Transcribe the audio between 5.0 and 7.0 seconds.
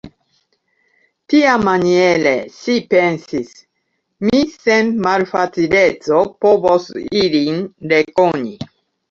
malfacileco povos